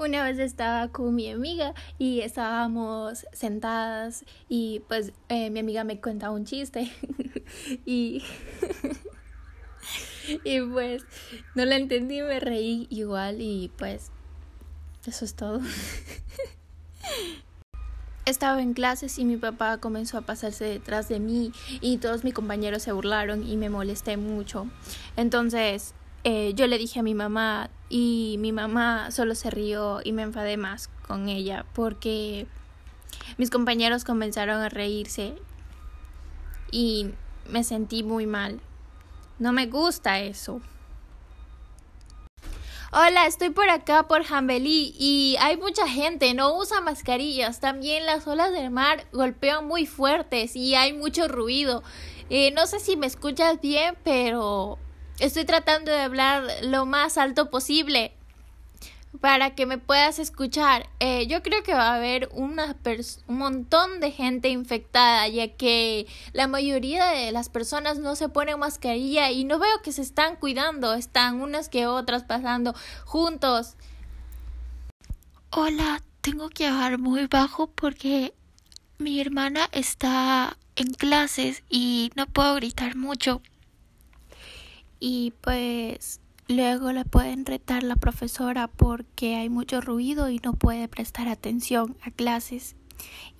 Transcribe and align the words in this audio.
Una 0.00 0.24
vez 0.24 0.38
estaba 0.38 0.88
con 0.88 1.14
mi 1.14 1.30
amiga 1.30 1.74
y 1.98 2.22
estábamos 2.22 3.26
sentadas 3.34 4.24
y 4.48 4.80
pues 4.88 5.12
eh, 5.28 5.50
mi 5.50 5.60
amiga 5.60 5.84
me 5.84 6.00
cuenta 6.00 6.30
un 6.30 6.46
chiste 6.46 6.90
y 7.84 8.24
y 10.44 10.62
pues 10.62 11.04
no 11.54 11.66
la 11.66 11.76
entendí, 11.76 12.22
me 12.22 12.40
reí 12.40 12.86
igual 12.88 13.42
y 13.42 13.70
pues 13.76 14.10
eso 15.04 15.26
es 15.26 15.34
todo. 15.34 15.60
Estaba 18.24 18.62
en 18.62 18.72
clases 18.72 19.18
y 19.18 19.26
mi 19.26 19.36
papá 19.36 19.76
comenzó 19.78 20.16
a 20.16 20.22
pasarse 20.22 20.64
detrás 20.64 21.10
de 21.10 21.20
mí 21.20 21.52
y 21.82 21.98
todos 21.98 22.24
mis 22.24 22.32
compañeros 22.32 22.84
se 22.84 22.92
burlaron 22.92 23.46
y 23.46 23.58
me 23.58 23.68
molesté 23.68 24.16
mucho. 24.16 24.66
Entonces 25.18 25.92
eh, 26.24 26.52
yo 26.54 26.66
le 26.66 26.78
dije 26.78 27.00
a 27.00 27.02
mi 27.02 27.14
mamá 27.14 27.70
y 27.88 28.36
mi 28.38 28.52
mamá 28.52 29.10
solo 29.10 29.34
se 29.34 29.50
rió 29.50 30.00
y 30.04 30.12
me 30.12 30.22
enfadé 30.22 30.56
más 30.56 30.88
con 31.06 31.28
ella 31.28 31.64
porque 31.74 32.46
mis 33.38 33.50
compañeros 33.50 34.04
comenzaron 34.04 34.60
a 34.60 34.68
reírse 34.68 35.34
y 36.70 37.10
me 37.48 37.64
sentí 37.64 38.02
muy 38.02 38.26
mal. 38.26 38.60
No 39.38 39.52
me 39.52 39.66
gusta 39.66 40.20
eso. 40.20 40.60
Hola, 42.92 43.26
estoy 43.26 43.50
por 43.50 43.70
acá 43.70 44.08
por 44.08 44.24
Jambelí 44.24 44.94
y 44.98 45.36
hay 45.38 45.56
mucha 45.56 45.86
gente, 45.88 46.34
no 46.34 46.56
usa 46.56 46.80
mascarillas. 46.80 47.60
También 47.60 48.04
las 48.04 48.26
olas 48.26 48.52
del 48.52 48.70
mar 48.70 49.06
golpean 49.12 49.66
muy 49.66 49.86
fuertes 49.86 50.56
y 50.56 50.74
hay 50.74 50.92
mucho 50.92 51.28
ruido. 51.28 51.82
Eh, 52.30 52.50
no 52.50 52.66
sé 52.66 52.80
si 52.80 52.96
me 52.96 53.06
escuchas 53.06 53.60
bien, 53.60 53.96
pero 54.02 54.78
estoy 55.20 55.44
tratando 55.44 55.92
de 55.92 56.00
hablar 56.00 56.44
lo 56.62 56.86
más 56.86 57.18
alto 57.18 57.50
posible 57.50 58.12
para 59.20 59.54
que 59.54 59.66
me 59.66 59.78
puedas 59.78 60.18
escuchar. 60.18 60.88
Eh, 60.98 61.26
yo 61.26 61.42
creo 61.42 61.62
que 61.62 61.74
va 61.74 61.88
a 61.88 61.96
haber 61.96 62.28
una 62.32 62.76
un 63.26 63.38
montón 63.38 64.00
de 64.00 64.10
gente 64.10 64.48
infectada, 64.48 65.28
ya 65.28 65.48
que 65.48 66.06
la 66.32 66.46
mayoría 66.46 67.06
de 67.06 67.32
las 67.32 67.48
personas 67.48 67.98
no 67.98 68.16
se 68.16 68.28
ponen 68.28 68.58
mascarilla 68.58 69.30
y 69.30 69.44
no 69.44 69.58
veo 69.58 69.82
que 69.82 69.92
se 69.92 70.02
están 70.02 70.36
cuidando, 70.36 70.94
están 70.94 71.40
unas 71.40 71.68
que 71.68 71.86
otras 71.86 72.24
pasando 72.24 72.74
juntos. 73.04 73.74
Hola, 75.50 76.02
tengo 76.20 76.48
que 76.48 76.66
hablar 76.66 76.98
muy 76.98 77.26
bajo 77.26 77.66
porque 77.66 78.32
mi 78.98 79.20
hermana 79.20 79.68
está 79.72 80.56
en 80.76 80.92
clases 80.94 81.62
y 81.68 82.12
no 82.14 82.26
puedo 82.26 82.54
gritar 82.54 82.96
mucho. 82.96 83.42
Y 85.00 85.32
pues 85.40 86.20
Luego 86.50 86.90
le 86.90 87.04
pueden 87.04 87.46
retar 87.46 87.84
la 87.84 87.94
profesora 87.94 88.66
porque 88.66 89.36
hay 89.36 89.48
mucho 89.48 89.80
ruido 89.80 90.28
y 90.30 90.40
no 90.40 90.52
puede 90.52 90.88
prestar 90.88 91.28
atención 91.28 91.96
a 92.02 92.10
clases. 92.10 92.74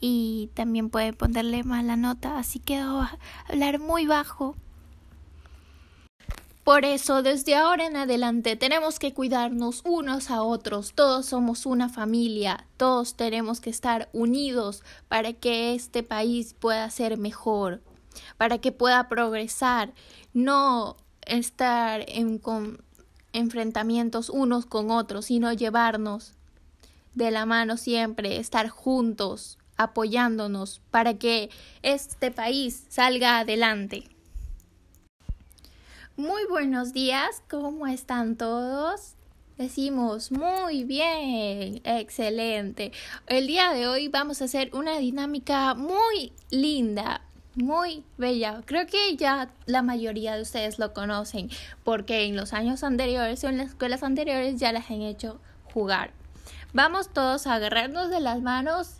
Y 0.00 0.50
también 0.55 0.91
puede 0.91 1.12
ponerle 1.12 1.64
mala 1.64 1.97
nota, 1.97 2.38
así 2.38 2.61
que 2.61 2.77
a 2.77 3.19
hablar 3.48 3.81
muy 3.81 4.06
bajo. 4.06 4.55
Por 6.62 6.84
eso, 6.84 7.25
desde 7.25 7.56
ahora 7.56 7.84
en 7.84 7.97
adelante 7.97 8.55
tenemos 8.55 9.00
que 9.00 9.12
cuidarnos 9.12 9.83
unos 9.84 10.31
a 10.31 10.44
otros. 10.44 10.92
Todos 10.94 11.27
somos 11.27 11.66
una 11.66 11.88
familia, 11.88 12.69
todos 12.77 13.16
tenemos 13.16 13.61
que 13.61 13.70
estar 13.70 14.08
unidos 14.12 14.84
para 15.08 15.33
que 15.33 15.75
este 15.75 16.05
país 16.05 16.55
pueda 16.55 16.88
ser 16.91 17.19
mejor, 17.19 17.83
para 18.36 18.58
que 18.58 18.70
pueda 18.70 19.08
progresar, 19.08 19.94
no 20.33 20.97
estar 21.30 22.04
en, 22.08 22.38
con, 22.38 22.82
enfrentamientos 23.32 24.28
unos 24.30 24.66
con 24.66 24.90
otros, 24.90 25.26
sino 25.26 25.52
llevarnos 25.52 26.34
de 27.14 27.30
la 27.30 27.46
mano 27.46 27.76
siempre, 27.76 28.38
estar 28.38 28.68
juntos, 28.68 29.58
apoyándonos 29.76 30.80
para 30.90 31.14
que 31.14 31.50
este 31.82 32.30
país 32.30 32.84
salga 32.88 33.38
adelante. 33.38 34.04
Muy 36.16 36.42
buenos 36.50 36.92
días, 36.92 37.42
¿cómo 37.48 37.86
están 37.86 38.36
todos? 38.36 39.14
Decimos 39.56 40.32
muy 40.32 40.84
bien, 40.84 41.80
excelente. 41.84 42.92
El 43.26 43.46
día 43.46 43.72
de 43.72 43.86
hoy 43.88 44.08
vamos 44.08 44.40
a 44.40 44.46
hacer 44.46 44.70
una 44.74 44.98
dinámica 44.98 45.74
muy 45.74 46.32
linda, 46.50 47.22
muy 47.62 48.04
bella. 48.19 48.62
Creo 48.65 48.87
que 48.87 49.16
ya 49.16 49.50
la 49.66 49.82
mayoría 49.82 50.37
de 50.37 50.43
ustedes 50.43 50.78
lo 50.78 50.93
conocen 50.93 51.50
porque 51.84 52.25
en 52.25 52.37
los 52.37 52.53
años 52.53 52.82
anteriores 52.84 53.43
o 53.44 53.48
en 53.48 53.59
las 53.59 53.69
escuelas 53.71 54.03
anteriores 54.03 54.59
ya 54.59 54.72
las 54.72 54.91
han 54.91 55.03
hecho 55.03 55.41
jugar. 55.72 56.12
Vamos 56.72 57.12
todos 57.12 57.47
a 57.47 57.54
agarrarnos 57.54 58.10
de 58.10 58.20
las 58.20 58.41
manos. 58.43 58.97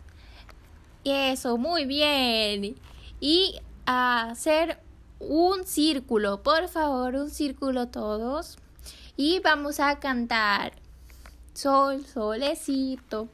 Eso, 1.03 1.57
muy 1.57 1.85
bien. 1.85 2.75
Y 3.19 3.59
a 3.85 4.31
hacer 4.31 4.79
un 5.19 5.65
círculo, 5.65 6.43
por 6.43 6.67
favor, 6.67 7.15
un 7.15 7.29
círculo 7.29 7.87
todos. 7.87 8.57
Y 9.15 9.39
vamos 9.39 9.79
a 9.79 9.99
cantar. 9.99 10.73
Sol, 11.53 12.05
solecito. 12.05 13.27